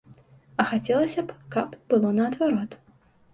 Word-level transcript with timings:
А 0.61 0.63
хацелася 0.71 1.21
б, 1.27 1.35
каб 1.57 1.77
было 1.93 2.09
наадварот. 2.21 2.71